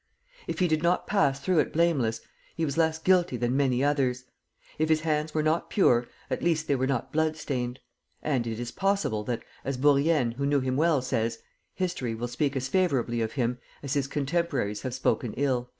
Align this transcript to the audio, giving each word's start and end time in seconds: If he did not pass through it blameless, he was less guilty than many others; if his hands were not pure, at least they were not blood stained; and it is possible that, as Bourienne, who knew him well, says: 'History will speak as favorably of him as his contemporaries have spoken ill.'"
If 0.47 0.57
he 0.57 0.67
did 0.67 0.81
not 0.81 1.05
pass 1.05 1.39
through 1.39 1.59
it 1.59 1.71
blameless, 1.71 2.21
he 2.55 2.65
was 2.65 2.75
less 2.75 2.97
guilty 2.97 3.37
than 3.37 3.55
many 3.55 3.83
others; 3.83 4.23
if 4.79 4.89
his 4.89 5.01
hands 5.01 5.35
were 5.35 5.43
not 5.43 5.69
pure, 5.69 6.07
at 6.27 6.41
least 6.41 6.67
they 6.67 6.75
were 6.75 6.87
not 6.87 7.13
blood 7.13 7.37
stained; 7.37 7.79
and 8.23 8.47
it 8.47 8.59
is 8.59 8.71
possible 8.71 9.23
that, 9.25 9.43
as 9.63 9.77
Bourienne, 9.77 10.31
who 10.37 10.47
knew 10.47 10.59
him 10.59 10.75
well, 10.75 11.03
says: 11.03 11.37
'History 11.75 12.15
will 12.15 12.27
speak 12.27 12.55
as 12.55 12.67
favorably 12.67 13.21
of 13.21 13.33
him 13.33 13.59
as 13.83 13.93
his 13.93 14.07
contemporaries 14.07 14.81
have 14.81 14.95
spoken 14.95 15.33
ill.'" 15.35 15.69